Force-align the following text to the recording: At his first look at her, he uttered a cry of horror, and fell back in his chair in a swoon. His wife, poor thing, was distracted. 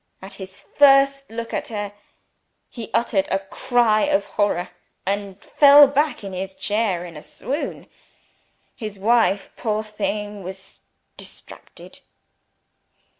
At 0.19 0.33
his 0.33 0.59
first 0.59 1.29
look 1.29 1.53
at 1.53 1.67
her, 1.67 1.93
he 2.71 2.89
uttered 2.91 3.27
a 3.29 3.37
cry 3.37 4.01
of 4.05 4.25
horror, 4.25 4.69
and 5.05 5.39
fell 5.39 5.85
back 5.87 6.23
in 6.23 6.33
his 6.33 6.55
chair 6.55 7.05
in 7.05 7.15
a 7.15 7.21
swoon. 7.21 7.87
His 8.75 8.97
wife, 8.97 9.51
poor 9.55 9.83
thing, 9.83 10.41
was 10.41 10.79
distracted. 11.17 11.99